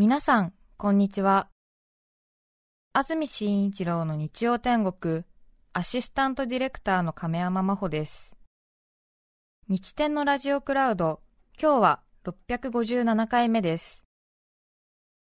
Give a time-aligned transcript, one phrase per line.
[0.00, 1.48] 皆さん、こんにちは。
[2.92, 5.24] 安住紳一郎の日曜天国、
[5.72, 8.32] アシスタントディレクターの亀山真帆です。
[9.66, 11.20] 日天のラジオクラウド、
[11.60, 14.04] 今日は657回目です。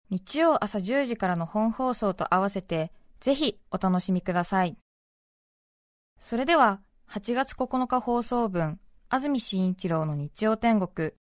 [0.10, 4.78] 日曜朝10時からの本放送と合わせて、ぜひお楽しみください。
[6.20, 6.82] それでは、
[7.12, 11.14] 8月9日放送分、安住紳一郎の日曜天国。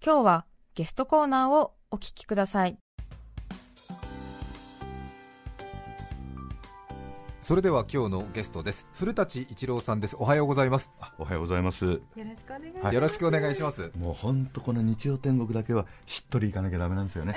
[0.00, 2.78] 今日はゲストコーナーをお聞きください。
[7.42, 8.86] それでは今日のゲストです。
[8.94, 10.16] 古舘一郎さんです。
[10.18, 10.90] おはようございます。
[11.18, 11.84] おはようございます。
[11.84, 13.90] よろしくお願いします、よろしくお願いします。
[13.98, 17.36] もう本当この日曜天国だけはしっとりいかなきゃダメなんですよね。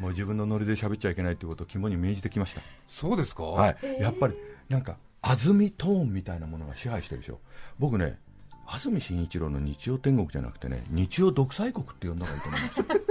[0.00, 2.62] もう自分のノリで喋っちゃいけないということを肝に銘じてきました。
[2.88, 3.44] そうですか？
[3.44, 3.76] はい。
[4.00, 4.34] やっぱり
[4.68, 7.38] なんか安住トーンみたいなものが支配してるでしょ。
[7.78, 8.18] 僕ね
[8.66, 13.05] 安住紳一郎の日曜天国じゃなくてね日曜独裁国って呼んだ方がいいと思うんですよ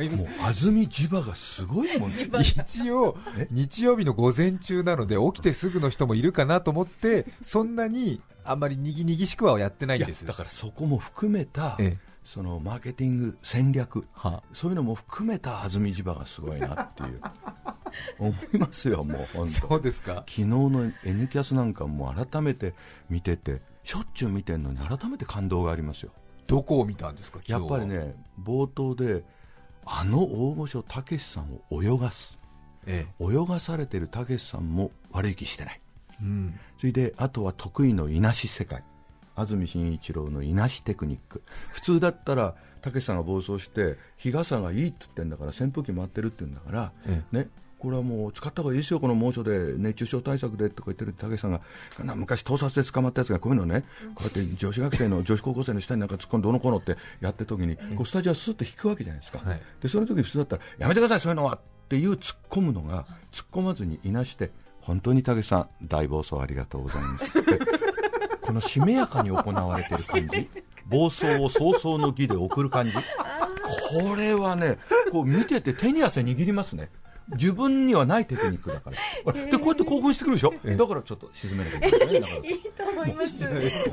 [0.00, 0.24] 違います。
[0.24, 3.16] もう安住地場がすごいもん一応
[3.50, 10.24] 日曜日の午前中なので起きてすぐの人もいるかなと思ってそんなにあんまりにぎにぎしくはやってないんです。
[10.26, 17.20] だからそこも含めた、ええ、そのマーケティング戦略、はそういうのも含めた安住地場がすごいなっていう。
[18.18, 19.52] 思いますよもう本当。
[19.68, 20.24] そうですか？
[20.26, 22.74] 昨日の「N キャス」なんかも改めて
[23.08, 26.12] 見ててしょっちゅう見てるのに改めて感動がありますよ。
[26.46, 29.24] どこを見たんですかやっぱりね冒頭で
[29.92, 32.38] あの大御所たけしさんを泳がす、
[32.86, 35.80] ええ、泳がされてるたけしさんも悪い気してない、
[36.22, 38.84] うん、それであとは得意のいなし世界。
[39.34, 41.42] 安住紳一郎のいなしテクニック。
[41.72, 47.48] 普通だったらたけしさんが暴走して日傘がいいって言ってるんだから扇風機回ってるって言うんだから、ええ、ね
[47.80, 51.62] これはもう使った方がいいですよ、この猛暑で熱中症対策でとか言ってるたけしさんが、
[52.14, 61.58] 昔、盗撮で捕まったやつがこういうのね、こうやって女子学生の女子高校生の下になんか突っ込んで、どのこのってやってる時に、こうスタジオすっと引くわけじゃないですか、はい、でその時普通だったら、やめてください、そういうのはっ
[61.88, 64.50] ていう突っ込むのが、突っ込まずにいなして、
[64.82, 67.32] 本当にたけしさん、大暴走ありがとうございます。
[68.42, 70.48] このしめやかに行われてる感じ。
[70.86, 74.78] 暴走を早々の儀で送る感じ、これはね、
[75.12, 76.90] こう見てて手に汗握りますね。
[77.32, 78.90] 自分にはないテクニックだか
[79.26, 83.48] ら、でこうやって興奮してくるでしょ、だからちょっと沈めなきゃいけない、ね、いいと思います。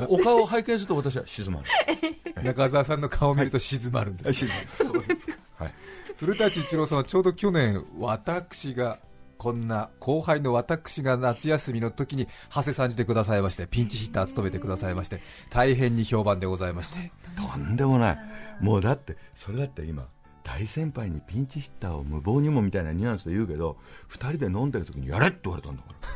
[0.07, 5.73] お顔を拝見すると私は静まる中澤さんの顔を見ると静まるんです、 はい、そうですか、はい、
[6.17, 8.99] 古舘一郎さんはちょうど去年私が
[9.37, 15.21] こんな後輩の私が夏休みの時に長谷さんじてくださいましてピンチヒッター務めてくださいまして
[15.51, 17.11] 大変に評判でございまして。
[17.35, 18.17] とんでもない。
[18.61, 20.07] もうだってそれだって今
[20.47, 23.75] 大先輩にピンチヒッターを無謀にもみたいなニュアンスで言うけど
[24.09, 25.97] 2人で飲んでる時にやれって言われたんだから。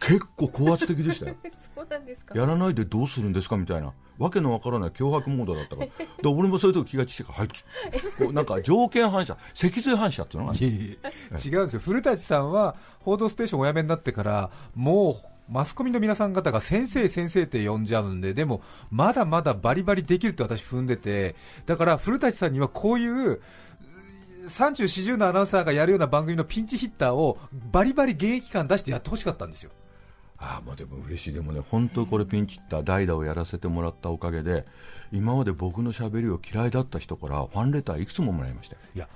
[0.00, 1.36] 結構高圧的でしたよ。
[2.34, 3.94] やらないでどうするんですかみたいな。
[4.18, 5.88] わけのわからない脅迫モードだったから。
[6.22, 11.80] で俺もそういう時気がちしてからはいなんか条件反射脊髄反射っていうのが、違うんですよ。
[11.80, 23.40] 古舘さんは「報道ステーション」お辞めになってからもうマスコミの皆さん方が先生、先生って呼んじゃうんで、でもまだまだバリバリできるって私、踏んでて、だから古舘さんにはこういう
[24.46, 27.38] 30、40のアナウンサーがやるような番組のピンチヒッターを
[27.70, 29.70] バリバリ現役感出してやってほしかったんですよ。
[30.38, 34.64] あまあでも嬉しい、でもね、本当これピンチヒッター、代打をやらせてもらったおかげで、
[35.12, 39.08] 今まで僕のしゃべりを嫌いだった人からファンレターいくつももらいましたいや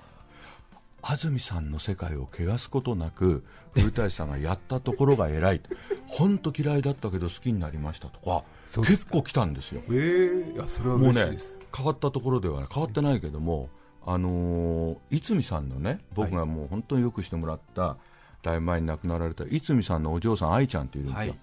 [1.02, 5.60] 安住さんの世界を汚すことなく古舘さんがやったところが偉い。
[6.06, 8.44] 本当嫌いだったけど好きになりましたとか
[8.82, 11.36] 結構来たんですよ、えー、いやそれはもうね
[11.76, 13.68] 変わったところでは、ね、変わってないけども、
[14.06, 17.98] あのー、逸さんのね僕がもう本当によくしてもらった、
[18.42, 21.38] だいぶ前に亡くなられた逸見さんのお嬢さん愛ちゃんっているんですよ、はい、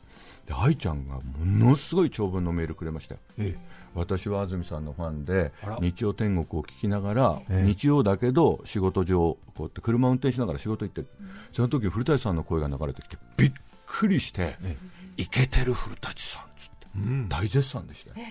[0.48, 11.08] で愛ちゃんがものすごい長文のメールくれましたよ、ええ私は安住さんのファンで日曜天国を聞きながら、日曜だけど仕事上こうやって車運転しながら仕事行ってる、
[11.54, 13.52] その時古舘さんの声が流れてきてびっ
[13.86, 14.56] くりして、
[15.18, 16.88] いけてる古舘さんっつって、
[17.30, 18.26] 大絶賛でしたよ、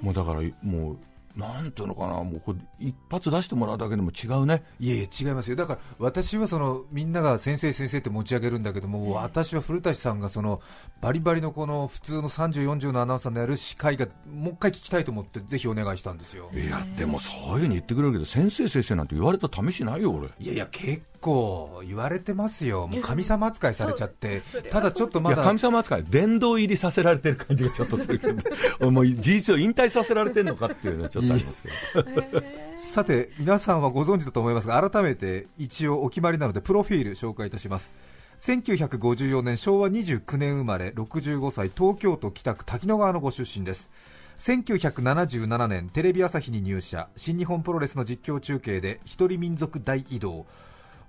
[0.00, 0.98] もうだからもう
[1.36, 4.64] なんていうのかな、もうこれ一発出してもらうだけでも違うね。
[4.78, 5.56] いえいえ、違いますよ。
[5.56, 10.60] だから私はそのみんなが先生先生って持ち上げるんだけども、私は古舘さんがその
[11.00, 16.50] バリバリのこの普通の30、40のアナウンサーのやる司会がもう一回聞きたいと思ってぜひお願いしたんですよ。
[16.54, 20.28] いやでもそういうふうに言ってくれるけど先生先生なんて言われた試しないよ俺。
[20.38, 22.88] いやいや結構言われてますよ。
[22.88, 31.21] もう神様扱いされちゃって、ただちょっとまだ神様扱い殿堂入りさせられてる感じがちょっとするけど、 もう事実を引退させられてるのかっていうのはちょっと。
[31.28, 32.42] とありますけど。
[32.76, 37.94] さて皆さんはご存知だと思いますが改めて一応お決まりなのでプロフィール紹介いたします。
[38.40, 43.90] 1954年昭和29年生まれ65歳東京都北区滝野川のご出身です。
[44.38, 50.46] 1977年テレビ朝日に入社新日本プロレスの実況中継で一人民族大移動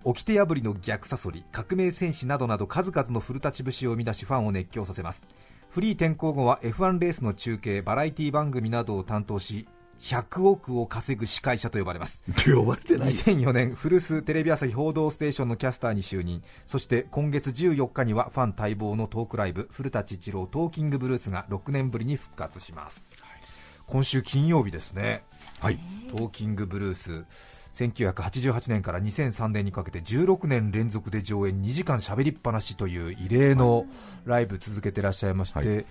[0.03, 5.23] 掟破りの逆サソリ革命戦士などなど数々の古舘節を生み出しファンを熱狂させます。
[5.69, 9.67] フリー転向後は F1 レースの中継バラエティ番組などを担当し
[9.99, 12.23] 100億を稼ぐ司会者と呼ばれます。
[12.45, 16.43] 呼ばれてない2004年古巣テレビ朝日報道ステーションのキャスターに就任。
[16.65, 23.29] そして今月14日にはファン待望のトークライブ古舘一郎トーキングブルースが6年ぶりに復活します、はい、
[23.87, 25.23] 今週金曜日ですね、
[25.59, 25.79] はい、
[26.09, 27.25] トーキングブルース
[27.73, 33.85] 1988年から2003年にかけて16年連続で上演2時間しゃべりっぱなしという異例の
[34.25, 35.85] ライブ続けてらっしゃいまして、はい、ニュ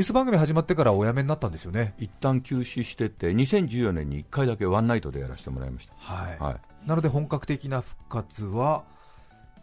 [0.00, 1.94] ース番組始まってからお辞めになったんですよね。
[1.98, 8.84] 一旦休止してて2014年に1回だけワンナイトでやらせてもらいました、はい、はい、なので本格的な復活は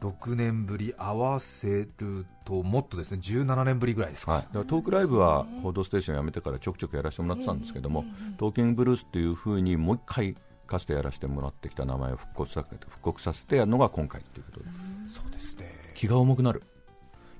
[0.01, 8.05] 6年ぶり合わせるともっとですね17年ぶりぐらいですか、はい、だからトークライブは「報道ステーション」やめてからちょくちょくやらせてもらってたんですけども、
[8.37, 10.35] トーキングブルースっていうふうにもう一回
[10.65, 14.65] かつてやらせてもらってきた名前を復刻させて復刻させてやるのが今回ということで。
[15.09, 15.91] そうですね。
[15.93, 16.63] 気が重くなる。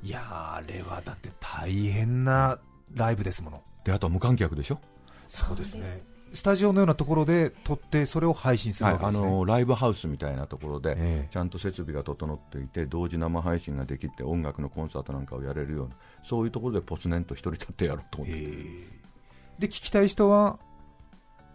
[0.04, 2.60] いやあれはだって大変な
[2.94, 3.64] ライブですもの。
[3.84, 4.80] であとは無観客でしょ？
[5.28, 6.04] そうですね。
[6.34, 9.20] スタジオのようなところで撮ってそれを配信するわけです、ね。
[9.22, 18.38] はい、あのライブハウスみたいなところで、えー、ちゃんと設備が整っていて同時生配信ができて音楽のコンサートなんかをやれるようなそういうところでポツネンと一人立ってやろうと思って、え。
[18.40, 20.60] ー、で聞きたい人は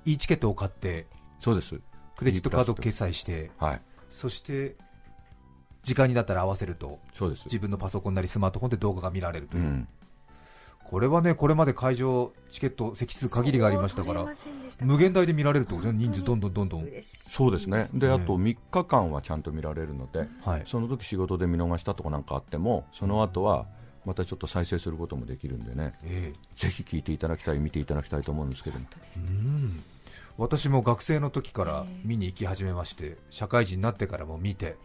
[0.06, 1.06] いいチケットを買って
[1.40, 1.80] そうです。
[2.16, 4.76] クレジットカード決済して、はい、そして
[5.82, 7.44] 時間になったら合わせるとそうです。
[7.46, 9.88] 自分のパソコンなりスマートフォンで動画が見られるという、うん、
[10.84, 14.26] これはねこれまで会場チケット席数限りがありましたから
[14.80, 16.88] 無限大で見られると人数どんどんどんどん。
[17.02, 17.88] そうですね。
[17.94, 23.66] であと3日間はちゃんと見られるので、はい、その時仕事で見逃したとかなんかあってもその後は
[24.04, 28.86] またちょっと再生することもできるんでね、えー、ぜひ聞いていただきたい見ていただきたいと思うんですけども。
[29.16, 29.82] うん
[30.40, 34.78] 私も学生の時から見に行き始めまして社会人になってからも見て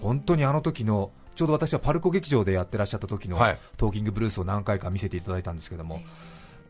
[0.00, 3.36] 本当にあの時のちょうど私はパルコ劇場でやってらっしゃった時の
[3.76, 6.00] トーキングブルースを何回か見せていただいたんですけども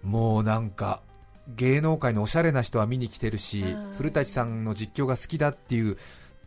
[0.03, 1.03] もうなんか
[1.49, 3.63] 芸能界のおしゃれな人は見に来てるし
[3.99, 5.99] 古舘さんの実況が好きだっていう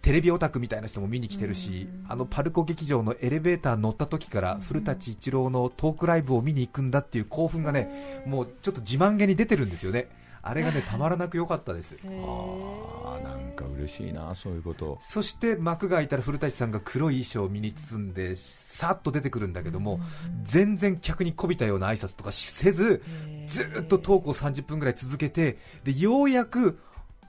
[0.01, 10.09] テレビオタクみたいな人も見に来てるし、あのパルコ劇場のエレベーター乗った時から古舘一郎のトークライブを見に行くんだっていう興奮がね、もうちょっと自慢げに出てるんですよね。
[10.45, 11.97] あれがねたまらなく良かったです。
[12.05, 14.97] ああなんか嬉しいなそういうこと。
[15.01, 20.01] そして幕が開いたら古舘さんが黒い衣装を身に包んでさっと出てくるんだけども、
[20.43, 23.01] 全然客にこびたような挨拶とかせず
[23.47, 26.77] ずっとトークを30分ぐらい続けてでようやく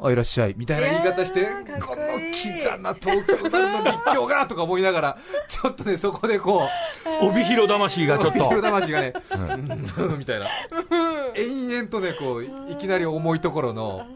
[0.00, 1.46] あいらっしゃいみたいな言い方して、
[1.80, 5.18] このキザな東京の立教がとか思いながら、
[5.48, 6.68] ちょっとね、そこでこ
[7.22, 9.12] う、 帯広魂がちょっと、帯広魂がね、
[9.98, 10.46] うん、 みたいな、
[11.34, 14.06] 延々とね、こういきなり重いところの。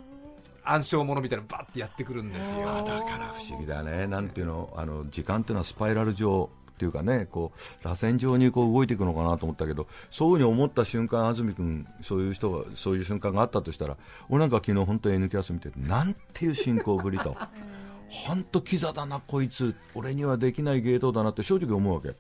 [0.71, 2.61] 暗証物みたいなのバッてやってくるんですよ。
[2.67, 7.51] だから不思議だね、なんていうのあの時間っていうのはスパイラル上っていうかねこ
[7.83, 13.97] う螺旋状にこう動いていくのかなと思ったけどそういうふうに思った瞬間、安住君そういう人がそういう瞬間があったとしたら
[14.29, 17.37] 俺なんか昨日本当 N キャス見てなんていう進行ぶりと
[18.09, 22.15] 本当キザだなこいつ俺にはできない芸当だなって正直思うわけ。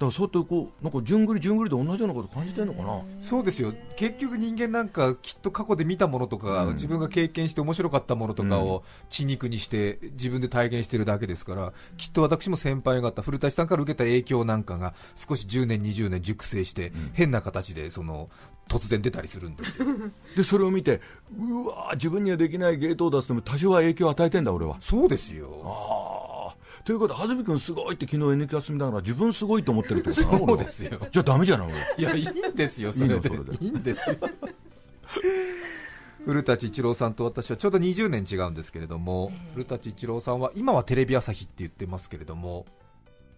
[0.00, 3.00] からそうやってこうなんかじゅんぐりじゅんぐりで同じようなこと感じてるのかな？
[3.20, 3.74] そうですよ。
[3.96, 18.30] 結局人間なんかきっと過去で見たものとか、うん、自分が経験して面白かったものとかを血肉にして自分で体現してるだけですからきっと私も先輩方古舘さんから受けた影響なんかが少し10年20年熟成して、うん、変な形でその
[18.68, 19.86] 突然出たりするんですよ。
[20.36, 21.00] でそれを見て
[21.36, 24.78] うわ自分にはできない芸当を出すでも多少は影響を与えてんだ俺は。
[24.80, 25.48] そうですよ。
[25.64, 26.19] ああ
[26.90, 30.98] ということで、安住君すごいって昨日 N キャス見ながら自分すごいと思ってるってことそうですよ。
[31.12, 31.68] じゃあダメじゃない
[31.98, 33.14] いや、いいんですよ、それで。
[33.14, 34.16] いいそれでいいんですよ。
[36.26, 42.66] 古舘一郎さんと私はちょうど20年違うんですけれども、古舘一郎さんは今はテレビ朝日って言ってますけれども、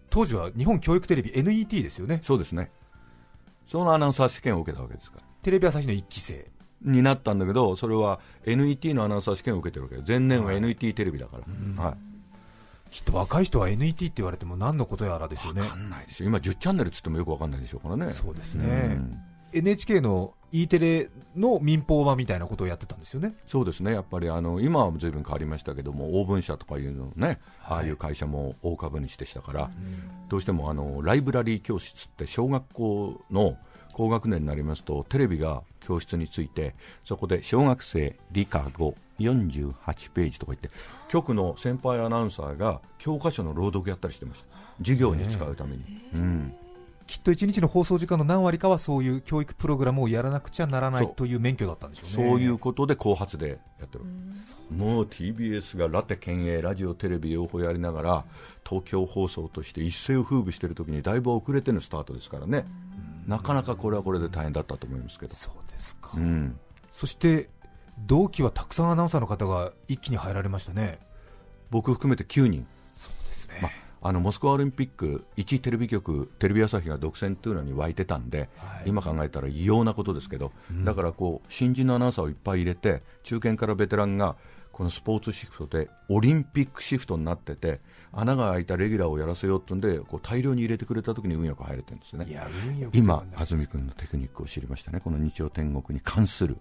[0.09, 2.21] 当時は日本教育テレビ NET ですよね。
[2.23, 2.71] そうですね。
[3.67, 5.23] そのアナウンサー試験を受けたわけですから。
[5.43, 6.51] テレビ朝日の1期生。
[6.81, 11.83] になったんだけど、それは NET のアナウンサー試験を受けてるわけ前年は NET テレビだから。
[11.83, 12.12] はい、きっと
[13.11, 15.61] 若い人は NET って言われても何のことやらですよね。
[15.61, 18.11] 分かんないでしょ今10チャンネルっつってもよく分かんないでしょうからね。
[18.11, 18.65] そうですね。
[18.65, 18.69] う
[18.99, 27.37] ん NHK の E テレの民放版みたいなことをやってたんですよねそうですね、やっぱりあの今はずいぶん変わりましたけども、オーブン社とかいうのね、はい、
[27.69, 29.71] ああいう会社も大株主でしたから、
[30.29, 33.57] どうしてもあのライブラリー教室って小学校の
[33.93, 40.69] 高学年になりますと、テレビが教室について、そこで小学生理科5、48ページとか言って
[41.09, 44.47] 局の先輩アナウンサーが教科書の朗読やったりしてました。
[44.79, 45.83] 授業に使うために、
[46.15, 46.55] うん、
[47.05, 52.29] きっと1日の放送時間の何割かはそういう教育プログラムをやらなくちゃならないという免許だったんでしょうね。
[52.31, 54.05] そういうことで後発でやってる、
[54.71, 58.25] うもう TBS がラテ県営ラジオテレビ両方やりながら
[58.67, 62.65] 東京放送として一世を風靡している時にだいぶ遅れてのスタートですからね。
[63.27, 65.35] なかなかこれはこれで大変だったと思いますけど。
[65.35, 66.59] そうですか、うん、
[66.93, 67.49] そして
[67.99, 70.99] 同期はたくさんアナウンサーの方が一気に入られましたね。
[71.69, 72.65] 僕含めて9人。
[72.95, 73.69] そうですね、ま
[74.05, 84.35] あのモスクワオリンピック1テレビ局テレビ朝日が独占というのに湧いてたんで、はい、今考えたら異様なことですけど、うん、だからこう新人のアナウンサーをいっぱい入れて中堅からベテランが
[84.73, 87.79] このスポーツシフトでオリンピックシフトになってて
[88.11, 92.25] 穴が開いたレギュラーをやらせようとんでこう大量に入れてくれた時に運よく入れてるんですね。
[92.91, 96.57] 今安住君のテクニックを知りましたねこの日曜天国に関する。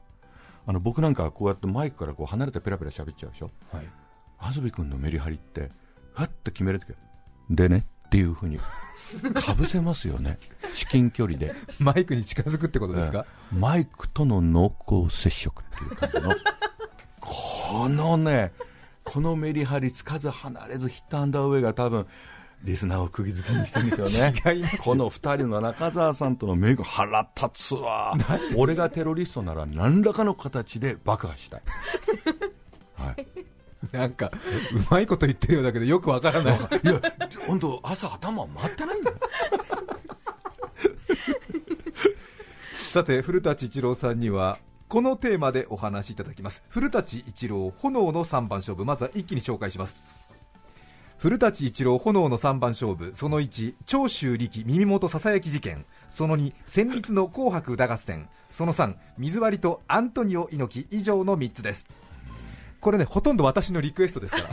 [0.66, 3.87] あの僕なんかこうやってマイクからこう離れてペラペラ喋っちゃうでしょ、はい、
[4.38, 5.71] 安住君のメリハリって
[6.12, 6.95] ふっと決めるとき
[7.50, 8.59] でねっていうふうに
[9.35, 10.38] かぶせますよね。
[10.75, 11.54] 至近距離で。
[11.78, 16.35] マイクに近づくってことですか、マイクとの濃厚接触っていう感じの
[17.23, 18.52] このね
[19.05, 22.07] このメリハリつかず離れずヒットアンダーウェイが多分
[22.64, 24.31] リスナーを釘付けにしてるんですよ。
[24.31, 24.41] ね
[24.83, 28.17] この2人の中澤さんとのメイク腹立つわ。
[28.57, 31.62] 俺がテロリストなら何らかの形で爆破したい、
[32.95, 33.26] はい、
[33.91, 34.31] なんかう
[34.91, 36.57] まいこと言ってるようだけどよくわからない。
[36.57, 36.69] いや
[37.47, 39.17] 本当朝頭回ってないんだよ。
[42.76, 44.59] さて古舘一郎さんには
[44.92, 46.62] このテーマでお話しいただきます。
[46.68, 48.84] 古舘一郎炎の3番勝負。
[48.84, 49.96] まずは一気に紹介します。
[51.16, 53.12] 古舘一郎炎の3番勝負。
[53.14, 55.87] その1長州力耳元ささやき事件。
[56.11, 58.28] その2戦慄の紅白歌合戦。
[58.50, 61.87] その3水割りとアントニオ猪木以上の3つです。
[62.78, 64.49] これねほとんど私のリクエストですから。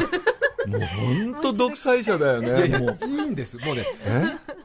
[0.67, 0.81] もう
[1.33, 2.47] 本当独裁者だよね。
[2.47, 2.97] いやいやもう。
[3.05, 3.57] いいんです。
[3.57, 3.83] もうね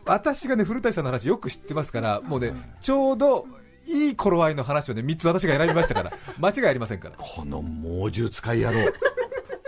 [0.06, 3.48] 私がね古舘さんの話よく知ってますからもうねちょうど
[3.86, 7.14] いい頃合いの話をね3つ私が選びましたから 間違いありませんから。
[7.18, 8.92] この猛獣使い野郎。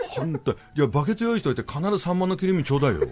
[0.09, 3.01] 本当いやバケツ用意しといて必ず3万の切り身ちょうだいよ。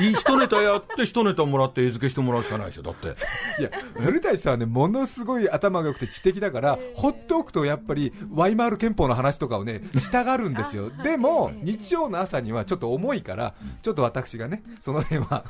[0.00, 3.08] いい一ネタやって一ネタもらって餌付けしてもらうしかないでしょだって。
[3.60, 10.90] いや古舘さんはねものすごい頭が良くて知的だから、ほっておくとやっぱりワイマール憲法の話とかをねしたがるんですよ。
[11.02, 15.44] でも日曜の朝にはちょっと重いからちょっと私がねその辺は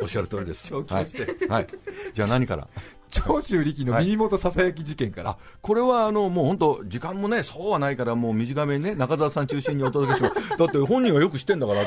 [0.00, 0.74] おっしゃる通りです。
[1.48, 1.66] はい、
[2.12, 2.68] じゃあ何から？
[3.08, 11.84] 長州力の耳元ささやき事件から、はい、これはあのもう本当、時間もね、そうはないから、もう短めにね、中澤さん中心にお届けします、 だって本人はよく知ってんだから。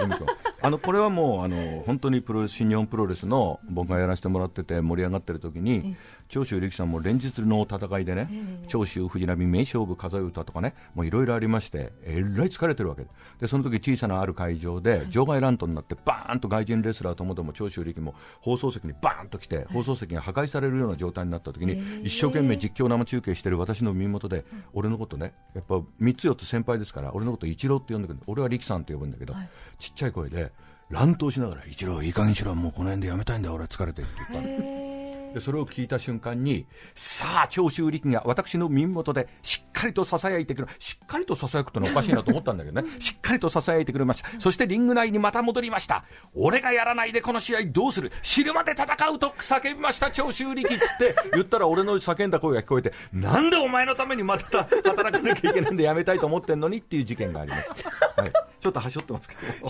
[0.60, 5.96] あのこれはもうあの本当にプロ新日本プロレスの僕がやらせてもらってて盛り上がってる時に
[6.30, 8.30] 長州力さんも連日の戦いでね、
[8.68, 13.06] 長州藤波名勝負風歌とかねもういろいろありましてえらい疲れてるわけ。
[13.40, 28.20] でその時小さなある会場で場外乱闘になってバーンと外人レスラーともども長州力も放送席にバーンと来て放送席が破壊されるような状態になった時に一生懸命実況生中継してる私の耳元で俺のことねやっぱ3つ4つ先輩ですから俺のこと一郎って呼んでくる。
[28.28, 29.34] 俺は力さんって呼ぶんだけど、
[29.80, 30.52] ちっちゃい声で
[30.90, 34.97] 乱闘しながら、一郎、いい加減しろ、もうこの辺でやめたいんだ、俺、疲れてって言ったん
[35.34, 36.66] でそれを聞いた瞬間に、
[36.96, 57.86] さあ、長州力が私の耳元でしっかりとささやいてくる、しっかりとささやくってのはおかしいなと思ったんだけどね、しっかりとささやいてくれました、そしてリング内にまた戻りました、俺がやらないでこの試合どうする、死ぬまで戦うと叫びました、長州力っつって言ったら、俺の叫んだ声が聞こえて、なんでお前のためにまた働かなきゃいけないんでやめたいと思ってんのにっていう事件があります。
[58.18, 59.70] はいちょっとはしょってますけど。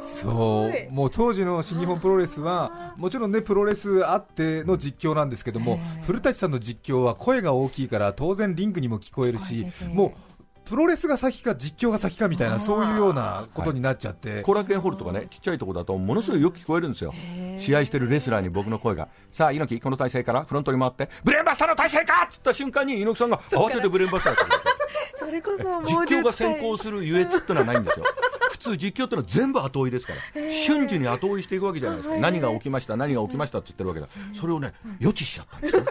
[0.00, 0.92] そう。
[0.92, 10.28] もう当時の新日本プロレスはもちろんねプロレスあっての実況なんですけども古舘さんの実況は声が大きいから当然リングにも聞こえるしもう
[10.68, 17.14] プロレスが先か実況が先かみたいなそういうようなことになっちゃって、後、楽園ホールとかねちっちゃいところだとものすごいよく聞こえるんですよ。
[17.56, 19.08] 試合してるレスラーに僕の声が。
[19.30, 24.67] さあ猪木この体勢からフロントに回ってブレーンバスターの体勢かっつった瞬間に猪木さんが慌ててブレーンバスターって
[25.18, 28.04] それこそ実況が先行する優越ってのはないんですよ。
[28.50, 30.50] 普通実況ってのは全部後追いですから。
[30.50, 32.16] 瞬時に後追いしていくわけじゃないですか。
[32.16, 34.08] 何が起きました何が起きましたって言ってるわけだ。
[34.34, 35.84] それをね予知しちゃったんですよ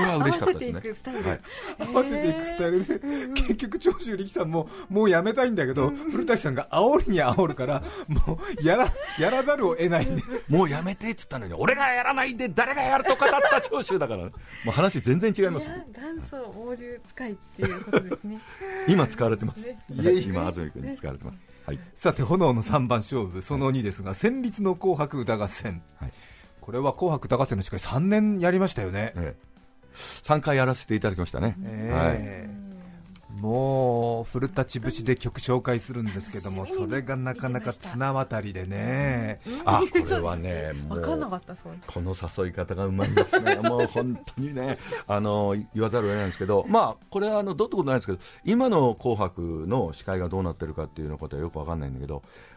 [0.00, 1.40] これは嬉しかったですね。
[1.78, 2.86] 合わせていくスタイル。
[2.86, 2.98] で、
[3.34, 14.30] 結局、長州力さんももうやめたいんだけど、古舘さんが煽りに煽るから、もうやらやらざるを得ないんで、もうやめてっつったのに、俺がやらないで誰がやると語った長州だから、も
[14.68, 18.40] う話全然違います元祖猛獣使いっていうことですね。
[18.88, 19.74] 今使われてます。
[19.90, 21.42] 今、安住君に使われてます。
[21.66, 25.82] はい、さて、炎の3番勝負、その2ですが、戦慄の紅白歌合戦。
[25.98, 26.12] はい。
[26.60, 29.49] これは紅白歌合戦の司会3年やりましたよね、ええ、
[29.94, 31.90] 3回やらせていただきましたね、え。
[31.92, 32.60] ー、は
[33.40, 41.00] もう古舘節で曲紹介するんですけども、 それがなかなか綱渡りでね、あこれはね、 もう
[41.86, 52.16] この誘い方がうまいですね、 もう本当にね、あの言わざるを得ないんですけど、まあ、これはあのどうってことないんですけど、今の紅白の司会がどうなってるかっていうのことはよく分かんないんだけど、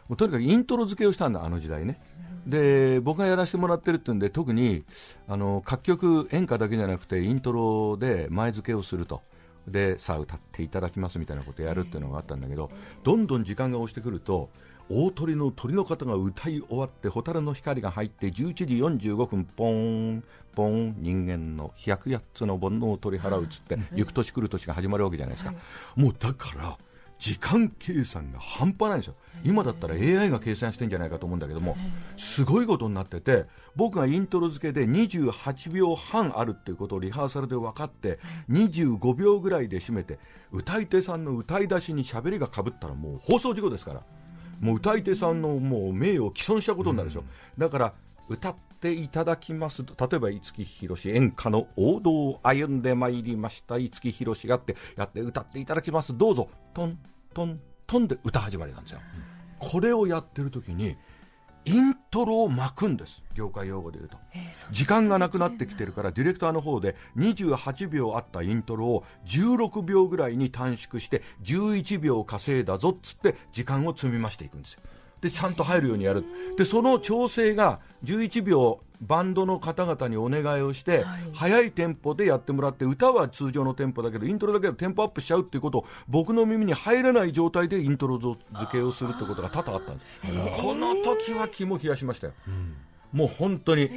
[0.09, 1.99] もうとにかくイントロ付けをしたんだ、あの時代ね。
[2.45, 4.83] で僕がやらせてもらってるっていうんで特に
[5.27, 9.21] あの各曲演歌だけじゃなくてイントロで前付けをすると。
[9.67, 12.69] でさあ歌っていただきますみたいなことをやるっていうのがあったんだけど
[13.03, 14.49] どんどん時間が押してくると
[14.89, 18.65] 大鳥の鳥の方が歌い終わって蛍の光が入って11時
[19.09, 20.23] 45分ポーン
[20.53, 25.53] ポーン人間の108つの煩悩を取り払うっつって行く年来る年が始まるわけじゃないですか、
[25.95, 26.77] もうだから
[27.23, 29.15] 時間計算が半端ないんですよ、
[29.45, 31.77] 今だったら AI が計算してんじゃないかと思うんだけども、
[32.17, 33.45] すごいことになってて、
[33.77, 40.19] 僕がイントロ付けで28秒半あるっていうことをリハーサルで分かって、25秒ぐらいで締めて、
[40.51, 44.03] 歌い手さんの歌い出しに喋りがかぶったら、もう放送事故ですから、
[44.59, 47.23] もう歌い手さんのもう名誉を毀損したことになるんですよ。
[47.57, 47.93] だから
[48.27, 56.17] 歌っていただきますと例えば五木ひろし演歌の王道を歩んでまいりました五木ひろしがってやって歌っていただきます。
[56.17, 56.49] どうぞ。
[56.73, 56.99] トン
[57.33, 58.99] トントンで歌始まりなんですよ、
[59.61, 60.97] うん、これをやってる時に
[61.65, 63.23] イントロを巻くんです。
[63.35, 74.81] 業界用語で言うと、えー、時間がなくなってきてるからディレクターの方で28秒あったイントロを16秒ぐらいに短縮して11秒稼いだぞっつって時間を積み増していくんですよ
[75.23, 76.25] でちゃんと入るようにやる。
[76.57, 88.37] でその調整が11秒バンドの方々にお願いをして、はい、速いテンポでやってもらって歌は通常のテンポだけどイントロだけでテンポアップしちゃうっていうことを僕の耳に入れない状態でイントロ付
[88.69, 90.05] けをするってことが多々あったんで
[90.55, 90.61] す。
[90.61, 92.75] この時は気も冷やしましたよ、うん、
[93.13, 93.89] もう本当に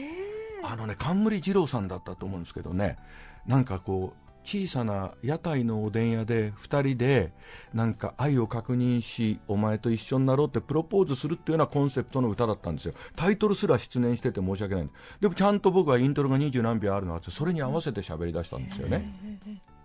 [0.63, 2.99] あのね冠二郎さんだったと思うんですけどね
[3.47, 7.33] なんかこう小さな屋台のおでん屋で2人で
[7.75, 12.95] なんか愛を確認しお前と一緒になろうってプロポーズするっていうようなコンセプトの歌だったんですよ。
[13.17, 14.89] タイトルすら失念してて申し訳ない
[15.21, 19.13] でもちゃんと僕はイントロが二十何秒あるのあってそれに合わせて喋り出したんですよね。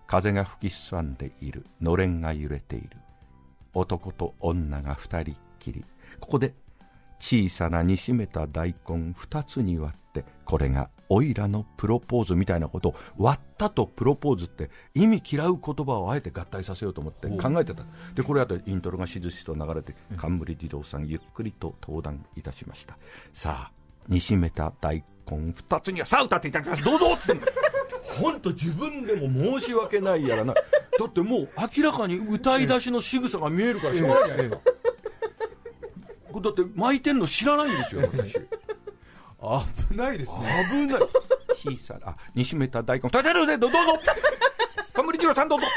[0.06, 1.65] 風が吹きすさんでいる。
[1.82, 2.89] のれんが揺れている。
[3.74, 5.84] 男と女が2人っきり。
[6.20, 6.53] ここで
[7.18, 17.84] 小さな煮しめた大根2つに割ってこれがおいらのプロポーズみたいなことを割ったとプロポーズって意味嫌う言葉をあえて合体させようと思って考えてた。
[18.15, 22.97] でこれあとイントロがしずしと流れて冠児童さんゆっくりと登壇いたしました。
[23.34, 23.71] さあ
[24.08, 26.84] 煮しめた大根2つにはさあ歌っていただきます。
[26.84, 27.34] どうぞって。
[28.21, 30.54] 本当自分でも申し訳ないやらな。
[30.54, 30.62] だ
[31.06, 34.71] ってもう明らかに歌い出しの仕草が見えるからしょうがないじゃないですか。
[36.41, 38.39] だって巻いてんの知らないんですよ私
[39.41, 40.65] 危ないですね。
[40.71, 41.01] 危ない。
[41.56, 42.10] 小さな。
[42.10, 43.10] あ煮しめた大根。
[43.10, 43.77] 2つあるでどうぞ。
[44.93, 45.67] 冠二郎さんどうぞ。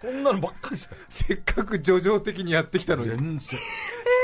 [0.00, 0.76] こんなのばっかり
[1.08, 3.40] せっかく叙情的にやってきたのに。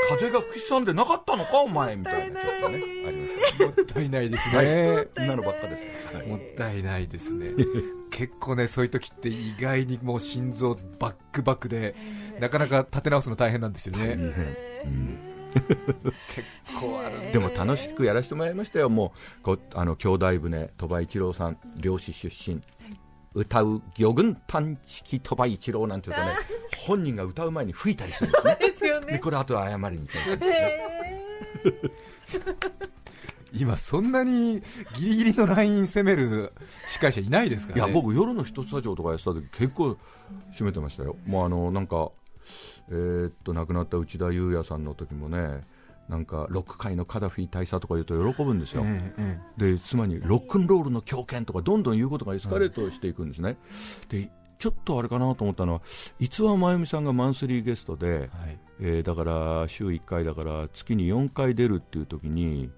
[0.09, 2.41] 風が吹きさんでなかったのかお前みたいな。
[2.41, 5.07] ちょっとねありましたもったいないですね。
[5.15, 7.51] こんなのばっかです、はい、もったいないですね。
[8.11, 11.95] 結構ねそういう時って意外にもう心臓バックバックで
[12.39, 14.13] なかなか立て直すの大変なんですよね、
[14.85, 16.47] うん結
[16.79, 22.61] 構あるでも楽しくやらせてもらいましたよ、もうこあの兄弟船、鳥羽一郎さん、漁師出身、
[23.33, 26.31] 歌う魚群探知機鳥羽一郎なんていうとね、
[26.85, 29.19] 本人が歌う前に吹いたりするんですね、ですよね。
[29.19, 30.81] これ、あとは謝りに行って、
[33.53, 34.63] 今、そんなに
[34.97, 36.53] ギリギリのライン攻める
[36.87, 39.97] 司会者いないですから、ね、いや僕、夜の一つスタジオとかやってた時結構
[40.53, 41.15] 締めてましたよ。
[41.27, 42.11] もうあのなんか
[42.89, 45.61] えー、っと亡くなった内田裕也さんの時もね
[46.09, 48.83] なんかロック界のカダフィ大佐とか言うと喜ぶんですよ、
[49.57, 53.57] で妻にロックンロールの狂犬とかどんどん言うことがエスカレートしていくんですね、
[54.09, 54.29] で
[54.59, 55.81] ちょっとあれかなと思ったのは、
[56.19, 58.29] 逸話真由美さんがマンスリーゲストで、はい、
[58.81, 62.69] えー、だから週1回だから月に4回出るっていう時に、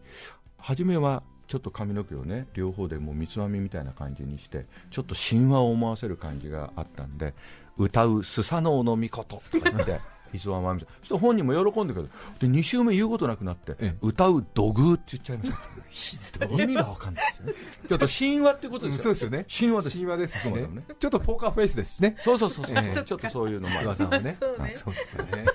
[0.57, 7.35] 初めはちょっと髪の毛をね両方でもう三つ編みみたいな感じにしてちょっと神話を思わせる感じがあったんで
[7.77, 9.99] 歌うスサノオノミコトとか言って。
[10.33, 12.09] 磯和真美さんそして本人も喜んでくる
[12.39, 15.45] で2週目言うことなくなって、歌う土偶って言っちゃいま
[15.91, 16.45] した。
[16.45, 17.53] 意味が分かんないですよね。
[17.87, 19.45] ちょっと神話ってことですよ、そうですよね。
[19.57, 19.97] 神話です。
[19.97, 20.67] 神話ですしね。
[20.99, 22.17] ちょっとポーカーフェイスですしね。
[22.19, 23.95] そうそうそうそう、ちょっとそういうのもある。
[23.95, 24.37] さんはね。
[24.73, 25.45] そうですよね。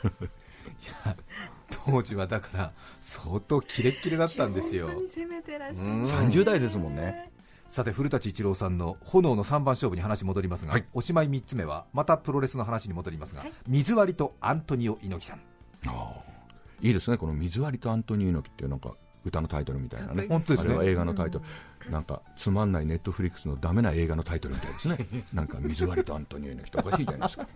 [0.82, 1.14] いや
[1.84, 4.88] 当時はだから相当キレッキレだったんですよ。
[4.88, 7.29] 30代ですもんね
[7.70, 15.40] さて古舘一郎さんの炎の3番勝負に話戻りますが、はい、おしまい3つ目はまたプロレスの話に戻りますが、はい、水割りとアントニオ猪木さん。
[15.86, 16.14] あ
[16.82, 20.70] いいですねこの水割りとアントニオ猪木っていうなんか歌のタイトルみたいなね、本当ですね。
[20.70, 21.40] あれは映画のタイト
[21.84, 24.98] ル、なんかつまんないネットフリックスのダメな映画のタイトルみたいですね、
[25.32, 27.46] なんか水割りとアントニオ猪木とおかしいじゃないですか。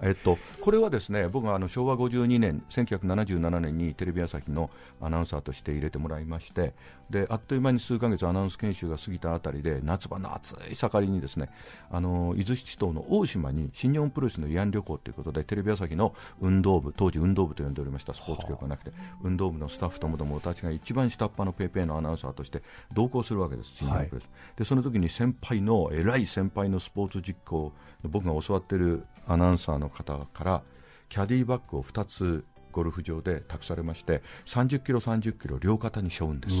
[0.00, 6.72] えっと、これはですね僕はあの昭和52年、1977年にテレビ朝日のアナウンサーとして入れてもらいまして
[7.10, 11.50] であっという間に数ヶ月アナウンス研修が過ぎたあたりで夏場の暑い盛りにですね
[11.90, 27.72] あの伊豆七島の大島に新日本プロレスの慰安旅行ということでテレビ朝日の運動部当時運動部と呼んでおりましたスポーツ局がなくて運動部のスタッフともどもたちが一番下っ端のペーペーのアナウンサーとして同行するわけです、新日本プロレス、でその時に先輩の偉い先輩のスポーツ実行
[28.04, 30.62] 僕が教わっているアナウンサーの方から
[31.08, 36.56] キャディバッグを2つゴルフ場で託されまして30キロ、30キロ両肩に背負うんです。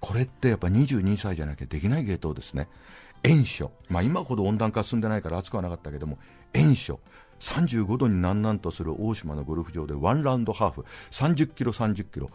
[0.00, 2.68] これってやっぱ22歳じゃなきゃできない芸当ですね。
[3.24, 6.18] 炎暑、まあ、今ほど温暖化進んでないから暑くはなかったけども
[6.52, 6.98] 炎暑
[7.38, 10.84] 35度になんなんとする大島のゴルフ場でワンラウンドハーフ。
[11.10, 12.30] 30キロ、30キロ。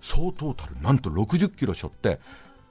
[0.00, 2.20] 総トータルなんと60キロ背負って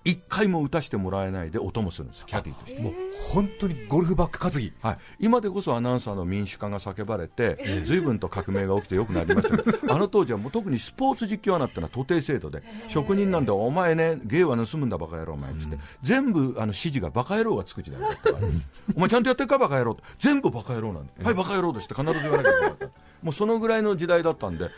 [0.06, 2.82] 一回も打たしてもらえないで音もするんです、キャディーとして。
[2.82, 2.94] もう
[3.34, 18.48] 本当にゴルフバッグ担ぎ、はい、今でこそアナウンサーの民主化が叫ばれて、ずいぶんと革命が起きてよくなりましたけど、 あの当時はもう特にスポーツ実況アナってのは徒弟制度で、職人なんで、お前ね、芸は盗むんだ、バカ野郎、お前っつって、全部あの指示がバカ野郎がつく時代だったから、
[18.96, 19.98] お前ちゃんとやってるか、バカ野郎。
[20.20, 22.90] 全部バカ野郎なんで、はい、バカ野郎ですって必ず言わなきゃいけなかった。
[23.26, 24.70] もうそのぐらいの時代だったんで、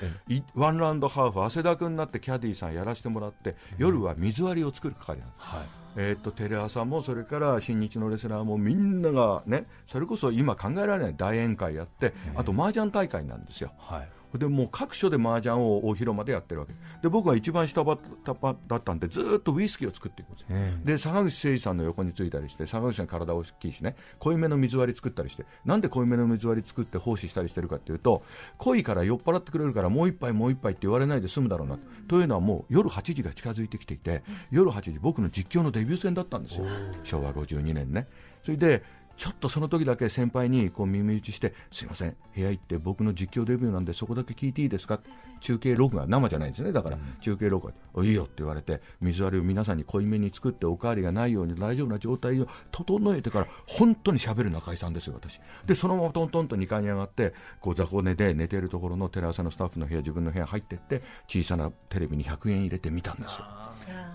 [0.56, 5.50] ワンラウンドハーフ、汗だくになってキャディーさんやらせてもらって、夜は水割りを作る係なんです。
[5.50, 5.66] はい。
[5.98, 13.72] えー、っとテレ朝もそれから新日のレスラーもみんながねそれこそ今考えられない大宴会やってあと麻雀大会なんですよ。
[13.80, 16.74] はいでもう各所で麻雀を大広間でやってるわけ。
[17.02, 17.98] で僕は一番下場
[18.68, 20.48] だったんでずっとウイスキーを作っていくんですよ。
[20.84, 28.24] で坂口誠二さんの横についたりして坂口さん体大きいしね濃いめの水割り作ったりしてなんで濃いめの水割り作って奉仕したりしてるかっていうと
[28.58, 32.18] 濃いから酔っ払ってくれるからもう一杯もう一杯って言われないで済むだろうなと。
[32.18, 36.66] いうのはもう夜8時が近づいてきていて夜8時僕の実況のデビュー戦だったんですよ。
[37.04, 38.08] 昭和52年ね。
[38.44, 38.84] それで
[39.18, 45.00] ちょっとその時だけ先輩にこう耳打ちして、すいません、部屋行って僕の実況デビューなんでそこだけ聞いていいですか？
[45.40, 55.40] 中継録画、生じゃないんですね、だから中継録画、いいよって言われて、水割りを皆さんに濃いめに作って、おかわりがないように大丈夫な状態を整えてから、本当にしゃべる中居さんですよ、私。
[55.66, 63.46] で、そのままトントンと2階に上がって、こう雑魚寝で寝ているところのテレ朝のスタッフの部屋、自分の部屋入っていって、小さなテレビに100円入れて見たんですよ。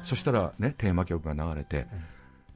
[0.02, 1.86] そしたらね、テーマ曲が流れて、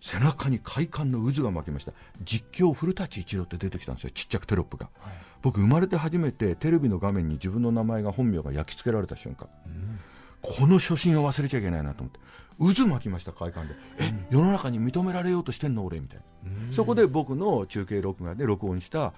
[0.00, 1.92] 背中に快感の渦が巻きました。
[2.22, 9.98] 実況古舘一郎って出てきたんですよちっちゃくテロップが、はい、僕生まれて初めてテレビの画面に自分の名前が本名が焼き付けられた瞬間、うん、
[10.42, 12.20] この初心を忘れちゃいけないなと思って。
[12.58, 19.12] 渦巻きました快感で、うん、え世の中に認められようとしてんの俺みたいな、うん、そこで僕の中継録画で録音した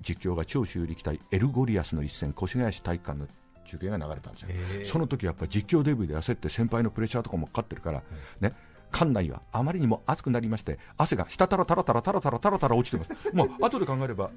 [0.00, 3.28] 実況が長州力対エル・ゴリアスの一戦越谷市体育館の
[3.66, 4.48] 中継が流れたんですよ、
[4.84, 8.02] その時やっぱり実況デビューで焦って先輩のプレッシャーとかもかかってるから、
[8.40, 8.52] ね、
[8.90, 13.34] 館内はあまりにも暑くなりまして汗がしたたらたらたらたらたらたらたら落ちてます。
[13.34, 14.30] もう 後で考えれば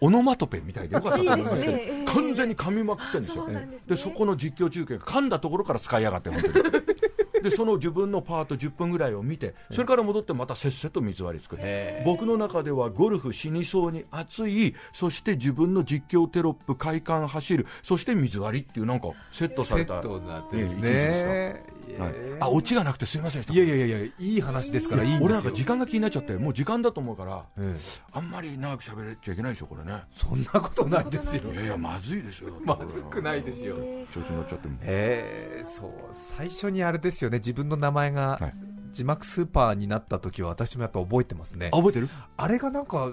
[0.00, 6.54] オノマトペみたいでよかったと思いますけど、ね、完全に噛みまくってるんですよ、で、ね、そこの実況中継が噛んだところから使いやがって本当に
[7.44, 11.62] でその自分のパート10分ぐらいを見てそれから戻ってまたせっせと水割り作る。
[12.06, 21.74] 僕の中ではゴルフ死にそうに熱いそして自分の実況テロップ快感走るそして水割りっていうなんかセットされたセットになってですね。
[21.98, 27.80] はい、あオチがなくてすみませんいやいやいやいいい話ですからいい俺なんか時間が気になっちゃってもう時間だと思うから、ええ、
[28.12, 30.02] あんまり長く喋れちゃいけないでしょこれね。
[30.10, 31.42] そんなことないですよ。
[31.52, 32.54] いやいやまずいですよ。
[32.64, 33.76] まずくないですよ。
[34.12, 34.78] 調子乗っちゃっても。
[34.82, 38.52] ええそう最初にあれですよね自分の名前が、
[38.92, 41.70] 字幕スーパーになった時は私もやっぱ覚えてますね。
[41.72, 42.08] 覚えてる？
[42.36, 43.08] あれがなんか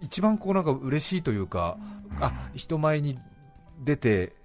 [0.00, 1.78] 一番こうなんか嬉しいというか、
[2.16, 3.18] うん、あ人前に
[3.84, 4.36] 出て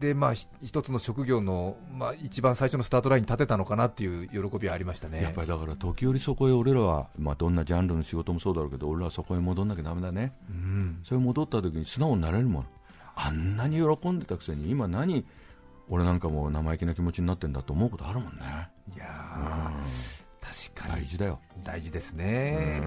[0.00, 5.22] でまあ、一つの職業の、まあ、一番最初のスタートラインに立てたのかなっていう喜びはありましたね。
[5.22, 12.66] やっぱりだから時折そこへ俺らは、まあ、どんなジャンルの仕事もそうだろうけど俺らはそこへ戻んなきゃだめだね、うん、それ戻った時に素直になれるもん。
[13.14, 15.26] あんなに喜んでたくせに今何
[15.90, 18.70] 俺なんかも生意気な気持ちになってんだと思うことあるもんね。
[18.94, 19.42] いや、うん、
[20.40, 21.02] 確かに。
[21.02, 21.38] 大事だよ。
[21.64, 22.80] 大事ですね、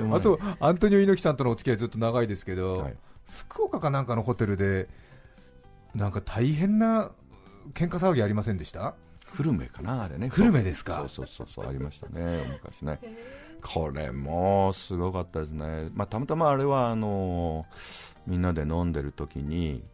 [0.00, 2.96] うん、あとアントニオ猪木さんとのお付き合いずっと長いですけど、はい、
[3.30, 4.88] 福岡かなんかのホテルで
[5.94, 7.10] なんか大変な
[7.74, 8.94] 喧嘩騒ぎありませんでした？
[9.36, 11.04] 久留米かな、あれね、久留米ですか？
[11.06, 12.98] そうそうそうありましたね、昔ね、
[13.62, 17.66] これもすごかったですね、まあ、たまたまあれはあの
[18.26, 19.84] みんなで飲んでる時に、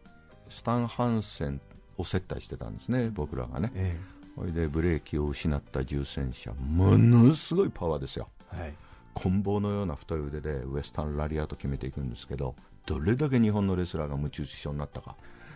[0.49, 1.61] スタン・ハンセン
[1.97, 8.73] を接待してたんですね、僕らがね、ええ、それでブレーキを失った重戦車、ものすごいパワーですよ、はい、
[9.13, 12.55] 棍棒のような太い腕でウエスタンラリアと決めていくんですけど、
[12.85, 15.15] どれだけ日本のレスラーが夢中視症になったか。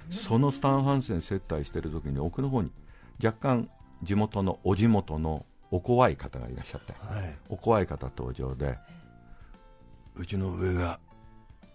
[0.10, 2.72] そのスタン・ハンセン接待してる時に奥の方に
[3.24, 3.70] 若干
[4.02, 8.80] 地元のお地元のお怖い方がいらっしゃって、はい、お怖い方登場で
[10.16, 11.00] うちの上が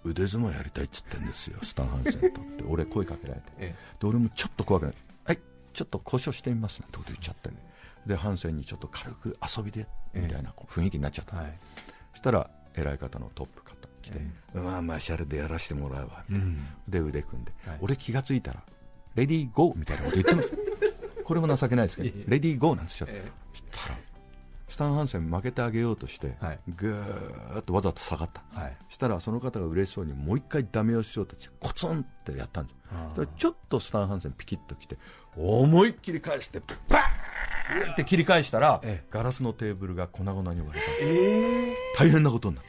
[0.05, 2.64] 腕相撲やりたいっつってんですよ スタン・ハンセンとって。
[2.69, 5.40] 俺声かけられて、ええ、で俺もちょっと怖くないはい。
[5.73, 6.87] ちょっと交渉してみますね。
[6.88, 7.57] ってこと言っちゃって、ね、
[8.07, 11.59] でハンセンにちょっと軽く遊びでみたいな雰囲気になっちゃった、はい、
[12.12, 14.19] そしたら偉い方のトップ方来て、
[14.55, 18.62] えまあまあシャレでやらせてもらうわみたいな、うん、で腕組んで、はい、俺気がついたら
[19.14, 20.53] レディーゴーみたいなこと言ってます。
[21.25, 23.25] これも情けないですけどレディーゴーなんですよ、え。
[23.55, 23.99] そしたら
[24.75, 34.99] スタン・ハンセン負けてあげようとして、はい、ぐーっとわざと下がった、はい、したらその方が嬉しそうにもう一回ダメ押ししようとしてコツンってやったんですちょっとスタン・ハンセンピキッときて
[35.37, 42.65] 思いっきり返してバーンって切り返したら、ええ、ガラスのテーブルが粉々に割れた、えー、大変なことになっ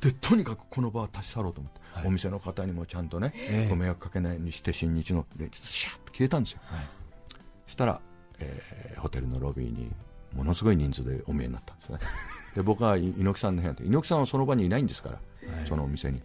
[0.00, 0.08] た。
[0.08, 5.26] でとにかくこの場は立ち去ろうと思って、はい、お店の方にもちゃんとね、えー、ご迷惑かけないようにして新日の
[5.60, 6.86] シャッと消えたんですよ、はい、
[7.66, 8.00] したら、
[8.38, 9.90] えー、ホテルのロビーに
[10.34, 11.98] ものすごい人数でお見えになったんですね。
[12.56, 15.14] で僕は猪木さんの部屋で猪木さんはその場にいないんですから、
[15.54, 16.20] はい、そのお店に。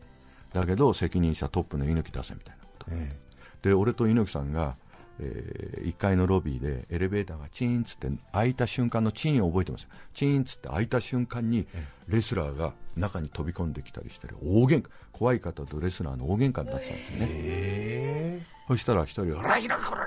[0.53, 4.75] だけど責任者トップの猪木出せみたいなこと、えー、で俺と猪木さんが、
[5.19, 11.67] えー、1階のロビーでエレベーターがチーンつって開いた瞬間のチーンを覚えてますチーンつって開いた瞬間に
[12.07, 18.41] レスラーが中に飛び込んできたりして大喧嘩怖い方とレスラーの大喧嘩になってたんですね、え。
[18.67, 20.06] ー、そしたら一人は「ライラコラ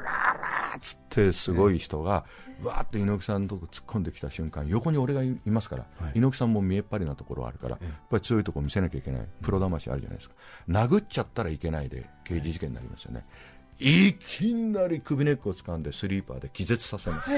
[0.70, 2.24] ラ!」っつってすごい人が、
[2.62, 10.35] わーって猪木さんのとこ突っ込んできた瞬間横に俺がいますから、はい、猪木さんも見えっ張りなところあるから、やっぱり強いところ見せなきゃいけないプロ魂あるじゃないですか。
[10.68, 13.24] 殴っちゃったらいけないで刑事事件になりますよね、
[13.78, 17.30] いきなり首根っこを掴んでスリーパーで気絶させます、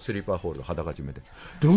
[0.00, 1.22] スリーパーホールド裸締めで
[1.62, 1.74] うわ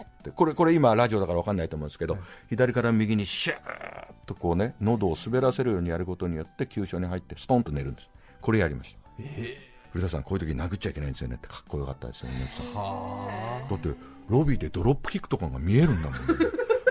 [0.00, 3.60] ーってこれこれ今ラジオだから分かんないと思うんですけど、はい、左から右にシューッ
[4.26, 8.08] とこうね喉を滑らせるようにやることによって急所に入ってストンと寝るんです。
[8.40, 11.36] これやりました、えー古田さん、こういう時殴っちゃいけないんですよね。
[11.36, 12.50] ってかっこよかったですよね、
[13.70, 13.94] だって
[14.28, 16.18] ロビーでドロップキックとかが見えるんだもん、ね、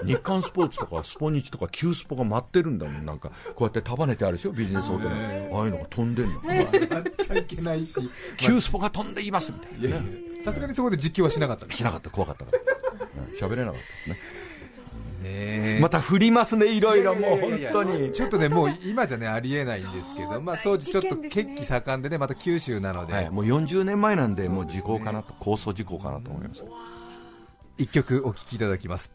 [0.07, 5.09] 日刊スポーツとかスポニチとかキュースポが待ってるんだもん、なんかこうやって束ねてあるでしょ、ビジネスホテル。
[5.09, 7.95] ああいうのが飛んでんの、やっちゃいけないし、
[8.37, 9.97] キュースポが飛んでいますみたいな、
[10.41, 12.57] さすがにそこで実況はしなかったしなかった、怖かったから、
[13.37, 14.42] 喋、うん、れなかったですね。
[15.23, 18.11] ねまた振りますね、いろいろもう本当に。
[18.11, 26.63] ちょっとね、もう今じゃねありえないんですけど、まあ、当時、ちょっと血気盛んでね、また九州なので、はい、もう40年前なんで、もう時効かなと、構想事項かなと思います
[27.77, 29.11] 一曲お聴きいただきます。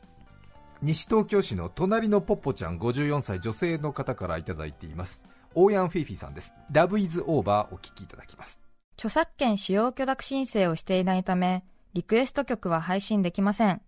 [0.82, 5.24] 西東京市の隣のポッポちゃん54歳女性の方からいただいています。
[5.54, 6.54] オーヤンフィーフィーさんです。
[6.70, 8.60] ラブイズオーバーお聴きいただきます。
[8.94, 13.80] 著作権使用許諾申請をしていないためリクエスト曲は配信できません。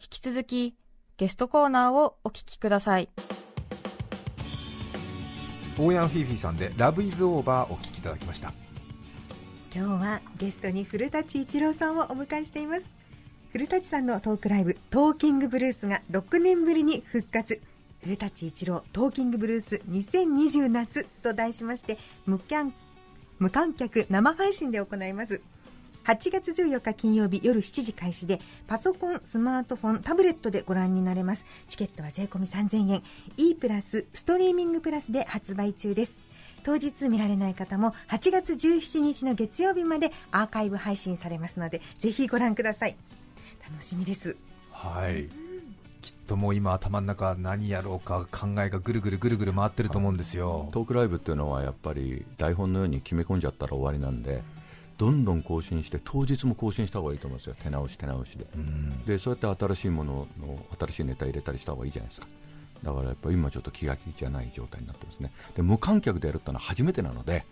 [0.00, 0.76] 引き続き
[1.18, 3.08] ゲストコーナーをお聞きください。
[5.78, 8.52] オーヤンフィーフィーさんでラブイズオーバーお聞きいただきました。
[9.74, 12.90] 今日はゲストに古舘一郎さんをお迎えしています。
[13.50, 17.62] 古舘さんのトークライブトーキングブルースが6年ぶりに復活。
[18.02, 22.38] 古舘一郎トーキングブルース2020夏と題しまして無
[23.38, 25.40] 無観客生配信で行います
[26.06, 31.44] 8月14日金曜日夜7時開始でパソコン、スマートフォン、タブレットでご覧になれます。
[31.66, 33.02] チケットは税込3000円。
[33.36, 36.20] E プラスストリーミングプラスで発売中です。
[36.62, 42.96] 当日見られない方も8月17日の月曜日までアーカイブ配信されますのでぜひご覧ください。
[43.68, 44.36] 楽しみです。
[44.70, 45.28] はい、
[46.02, 54.44] きっともう今、頭の中何やろうか考えがぐるぐるぐるぐる回ってると思うんですよ、トークライブっていうのはやっぱり台本のように決め込んじゃったら終わりなんで、
[54.98, 57.56] どんどん更新して当日も更新した方がいいと思うんですよ。
[57.62, 58.46] 手直し手直しで,、
[59.06, 62.26] でそうやって新しいものの新しいネタ入れたりした方がいいじゃないですか。
[62.82, 65.32] だからやっぱ今ちょっと気が気じゃない状態になってますね。
[65.54, 67.44] で無観客でやるってのは初めてなので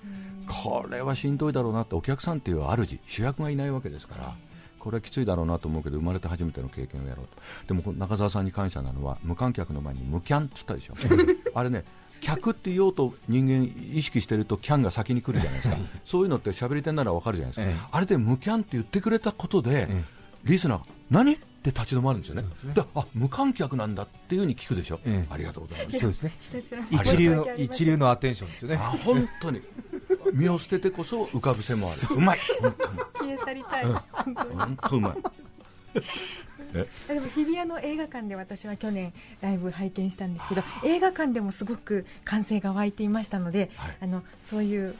[0.47, 4.37] これはしんどいだろうなってお客さんっていう主主役がいないわけですから
[4.79, 7.27] これはきついだろうなと思うけど生まれて初めての経験をやろう
[7.67, 7.75] と。
[7.75, 10.95] でも中澤さんに感謝なのは無観客の前に無キャンって言ったでしょ
[11.55, 11.85] あれね
[12.21, 15.77] 客って言おうと人間意識してるとキャンが先に来るじゃないですか。
[16.05, 20.05] そういうのって喋り手ならわかるじゃないですか、ええ、あれで無キャンって言ってくれたことで、え、
[20.45, 22.85] リスナー何って立ち止まるんですよね、ね。
[22.95, 25.99] あ無観客なんだっていうふうに聞くでしょ、ありがとうございます。
[25.99, 26.33] そうですね。
[26.90, 29.61] 一流の一流のアテンションですよね本当に。
[30.33, 32.17] 身を捨ててこそ浮かぶせもある。
[32.17, 32.38] うまい。
[32.61, 32.99] 本当に。
[33.14, 35.17] 消え去りたい、うん、本当うまい
[36.75, 44.97] でも日比谷の映画館で私は去年ライブ拝見したんですけど映画館でもすごく歓声が湧いていましたので、はい、あのそういう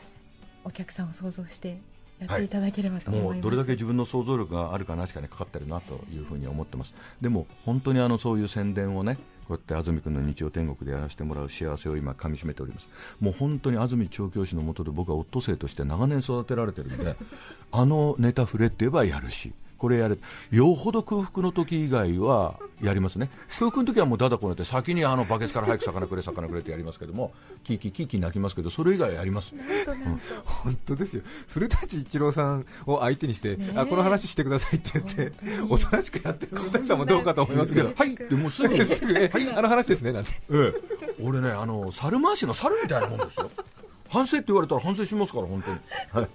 [0.65, 1.79] お客さんを想像して
[2.21, 6.95] やっていただければと思います、はい、もうどれだけ自分の想像力があるかなしかにかかってるなというふうに思ってます。
[7.21, 12.89] でも本当にあのそういう宣伝をねこうやって安住君の日曜天国でやらせてもらう幸せを今、かみしめております、
[13.21, 17.15] もう本当に安住調教師のもとで僕はオットセイとして長年育てられてるんで、
[17.71, 19.53] あのネタ触れって言えばやるし。
[19.79, 20.21] これやる。
[20.51, 23.31] よほど空腹の時以外はやりますね。
[23.49, 27.33] 空腹の時はもうだだこねて先にあのバケツから早く魚くれ魚くれってやりますけども
[27.65, 31.23] キーキーキーキー泣きますけどそれ以外やります、うん、本当ですよ。
[31.49, 35.33] 古舘一郎さんを相手にして、あこの話してくださいって言って
[35.69, 38.17] おとなしくやってる古舘さんもどうかと思いますけどはい。
[38.17, 43.51] でもすぐ すぐ、はい、あの話ですねなんて、ええ、俺ねあの猿回しの猿みたいなもんですよ。
[44.09, 45.79] 反省って言われたら反省しますから本当に、
[46.13, 46.29] は い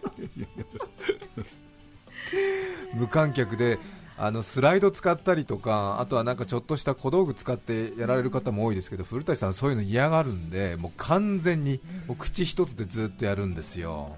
[2.93, 3.79] 無観客で
[4.17, 14.17] あのスライド使ったりとか、あとはなんかちょっとした小道具使ってやられる方も多いですけど、古舘さん、そういうの嫌がるんで、もう完全にもう口一つでずっとやるんですよ。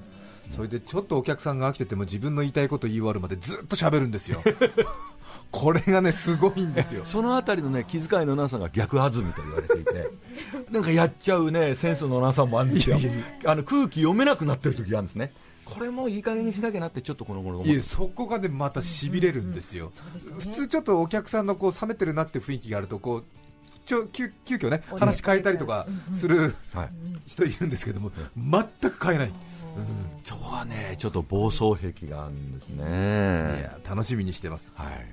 [0.56, 4.42] それでちょっとお客さんが飽きてても自分の言いたいこと言い終わるまでずっと喋るんですよ。
[5.52, 10.10] これがねすごいんですよそのあたりのね気遣いのなさが逆安住と言われていて
[10.72, 12.98] なんかやっちゃうねセンスのなさもあるんですよ
[13.46, 15.34] あの空気読めなくなってる時があるんですね
[15.74, 19.92] これもいい加減にしなきゃなってちょっっとこの頃いやそこがねまたしびれるんですよ、
[20.40, 23.26] 普通ちょっとお客さんのこう冷めてるなって雰囲気があるとこう
[23.86, 26.56] ちょ急急遽ね話変えたりとかする
[27.26, 29.34] 人いるんですけども、全く変えない。
[30.24, 33.60] そこはねちょっと暴走癖があるんですね。
[33.60, 35.06] いや楽しみにしてます、はい、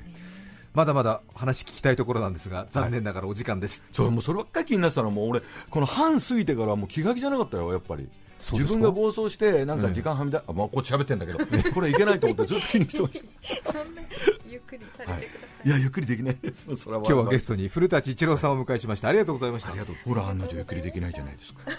[0.75, 8.09] まだまだ話聞きたいところなんですが残念ながらお時間です、はい、そうもうそればっかり気になってたのもう俺この半過ぎてからもう気が気じゃなかったよやっぱり
[8.40, 11.38] 自分が暴走してなんか時間はみ出、あまあこっち喋ってんだけど、
[11.74, 13.20] これいけないと思ってずっと気にしてまし
[13.64, 13.72] た。
[13.72, 14.03] そんな
[14.48, 16.37] ゆっくりされてください、はい、いやゆっくりできない。
[16.77, 19.09] それは今日はゲストに古舘一郎さんをお迎えしました。
[19.09, 19.70] ありがとうございました。
[19.70, 19.96] ありがとう。
[20.05, 21.61] ほら案の定ゆっくりできないじゃないですか。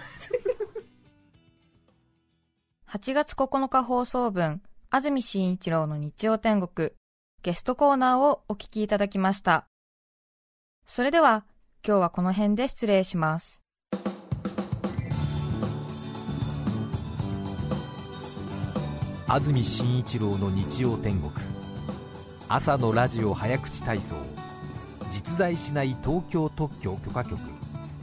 [2.88, 6.91] 8月9日放送分安住紳一郎の日曜天国
[7.43, 9.67] ゲストコーナーをお聞きいただきました。
[10.86, 11.45] それでは
[11.86, 13.59] 今日はこの辺で失礼します
[19.32, 21.32] 安住紳一郎の日曜天国。
[22.48, 24.15] 朝のラジオ早口体操。
[25.12, 27.38] 実在しない東京特許許可局。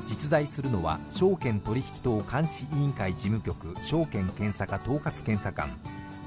[0.07, 5.77] 実在するのは証券取引等監視委員会事務局証券検査課統括検査官。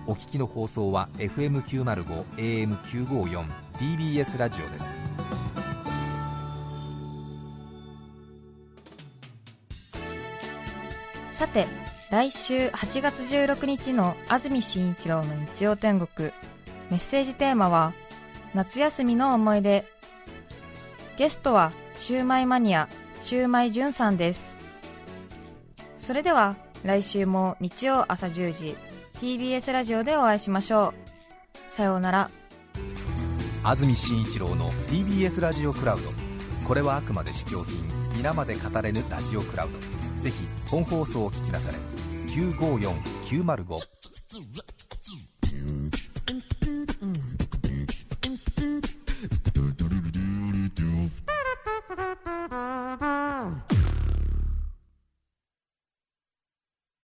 [0.05, 4.91] お聞きの放送は FM905 AM954 TBS ラジオです。
[11.31, 11.67] さて
[12.11, 16.31] 来週8月16日の安住紳一郎の日曜天国。
[16.89, 17.93] メッセージテーマは
[18.55, 19.85] 夏休みの思い出。
[21.17, 22.89] ゲストはシューマイマニア
[23.21, 24.57] シューマイじゅんさんです。
[25.99, 28.75] それでは来週も日曜朝10時
[29.21, 30.95] TBS ラジオでお会いしましょ
[31.69, 31.71] う。
[31.71, 32.31] さようなら。
[33.63, 36.09] 安住紳一郎の TBS ラジオクラウド。
[36.67, 37.77] これはあくまで試供品。
[38.15, 39.99] 皆まで語れぬラジオクラウド。
[40.23, 41.98] ぜひ本放送を聞きなされ。
[42.35, 43.89] 954-905